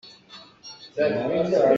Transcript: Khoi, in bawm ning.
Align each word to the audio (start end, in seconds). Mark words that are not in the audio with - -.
Khoi, 0.95 1.05
in 1.05 1.13
bawm 1.27 1.51
ning. 1.51 1.61